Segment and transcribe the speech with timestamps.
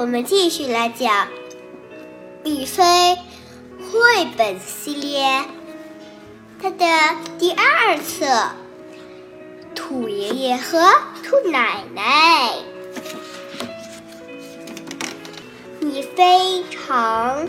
[0.00, 1.26] 我们继续来讲
[2.44, 3.16] 《米菲
[3.80, 5.26] 绘本系列》
[6.62, 8.24] 它的第二册
[9.74, 10.78] 《兔爷爷和
[11.24, 12.52] 兔奶奶》。
[15.84, 17.48] 米菲常，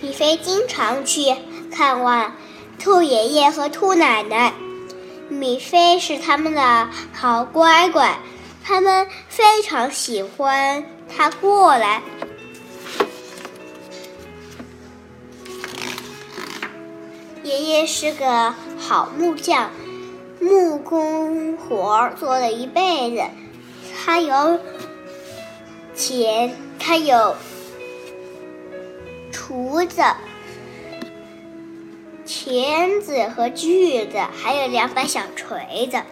[0.00, 1.36] 米菲经常去
[1.70, 2.32] 看望
[2.78, 4.54] 兔爷爷和兔奶奶。
[5.28, 8.16] 米菲是他们的好乖乖。
[8.64, 12.02] 他们非常喜欢他过来。
[17.42, 19.70] 爷爷是个好木匠，
[20.40, 23.22] 木工活做了一辈子。
[23.94, 24.58] 他有
[25.94, 27.36] 钳，他有
[29.32, 30.02] 厨子、
[32.24, 36.02] 钳子和锯子，还有两把小锤子。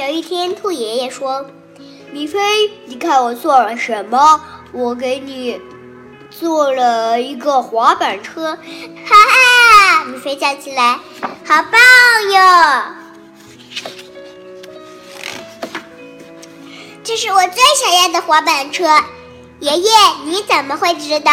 [0.00, 1.44] 有一天，兔爷爷说
[2.10, 2.38] ：“米菲，
[2.86, 4.40] 你看我做了什么？
[4.72, 5.60] 我给你
[6.30, 8.56] 做了一个滑板车。”
[9.04, 10.98] 哈哈，米菲叫起来
[11.44, 11.78] ：“好棒
[12.32, 12.82] 哟！
[17.04, 18.86] 这是我最想要的滑板车。”
[19.60, 19.90] 爷爷，
[20.24, 21.32] 你怎么会知道？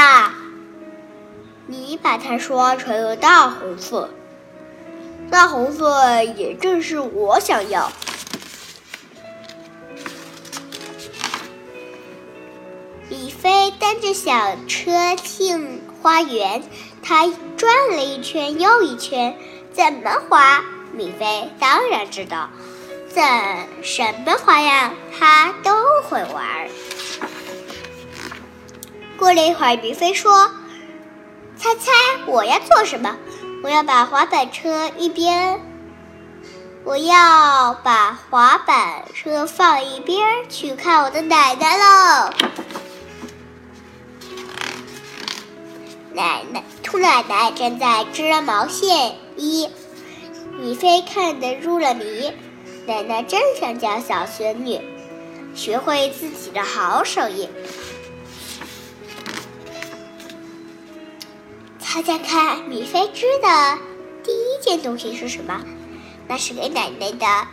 [1.68, 4.10] 你把它刷成了大红色，
[5.32, 7.90] 大红色也正是我想要。
[13.10, 16.62] 米菲蹬着小车进花园，
[17.02, 19.38] 他转了一圈又一圈，
[19.72, 20.62] 怎么滑？
[20.92, 22.50] 米菲当然知道，
[23.08, 23.24] 怎
[23.82, 25.72] 什么花样他都
[26.04, 26.68] 会玩。
[29.18, 30.52] 过了一会儿，米菲说
[31.56, 31.92] ：“猜猜
[32.26, 33.16] 我要做什么？
[33.64, 35.62] 我要把滑板车一边，
[36.84, 42.34] 我要把滑板车放一边，去看我的奶奶喽。”
[46.18, 49.70] 奶奶，兔奶奶正在织毛线衣，
[50.58, 52.34] 米菲看得入了迷。
[52.88, 54.82] 奶奶真想教小孙女
[55.54, 57.48] 学会自己的好手艺。
[61.78, 63.78] 猜猜看，米菲织的
[64.24, 65.64] 第一件东西是什么？
[66.28, 67.48] 那是给奶奶的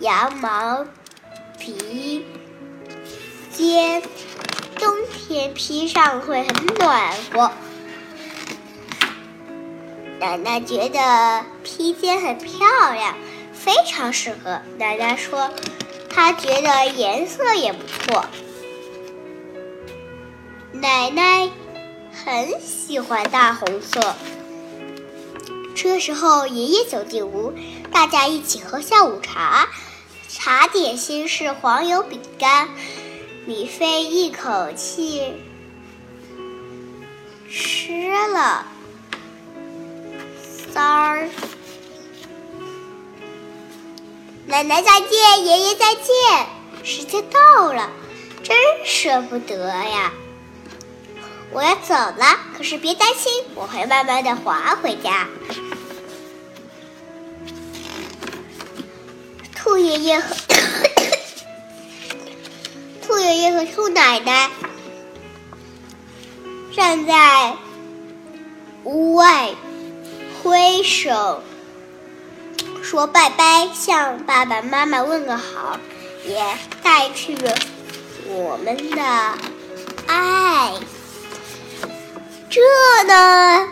[0.00, 0.84] 羊毛
[1.60, 2.24] 披
[3.52, 4.02] 肩，
[4.80, 7.52] 冬天披上会很暖和。
[10.20, 12.58] 奶奶觉得披肩很漂
[12.92, 13.16] 亮，
[13.54, 14.60] 非常适合。
[14.76, 15.50] 奶奶说，
[16.10, 18.26] 她觉得颜色也不错。
[20.72, 21.48] 奶奶
[22.12, 24.14] 很喜欢大红色。
[25.74, 27.54] 这时候，爷爷走进屋，
[27.90, 29.68] 大家一起喝下午茶。
[30.28, 32.68] 茶点心是黄油饼干。
[33.46, 35.32] 米菲一口气
[37.50, 38.66] 吃了。
[40.72, 41.28] 三儿，
[44.46, 46.04] 奶奶再见，爷爷再见，
[46.84, 47.90] 时间到了，
[48.42, 50.12] 真舍不得呀！
[51.52, 55.26] 我要走了，可是别担心，我会慢慢的滑回家。
[59.56, 60.36] 兔爷爷和
[63.02, 64.50] 兔爷爷和兔奶奶
[66.72, 67.56] 站在
[68.84, 69.50] 屋外。
[70.42, 71.42] 挥手
[72.82, 75.78] 说拜拜，向爸爸妈妈问个好，
[76.26, 76.42] 也
[76.82, 77.36] 带去
[78.26, 79.02] 我们的
[80.06, 80.72] 爱。
[82.48, 82.60] 这
[83.06, 83.68] 呢，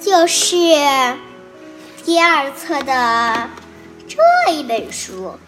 [0.00, 0.46] 就是
[2.04, 3.50] 第二册的
[4.06, 5.38] 这一本书。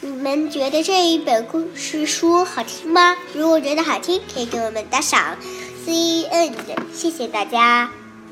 [0.00, 3.16] 你们觉得这一本故事书好听吗？
[3.34, 5.36] 如果觉得好听，可以给我们打赏。
[5.84, 6.54] C N，
[6.92, 7.90] 谢谢大家。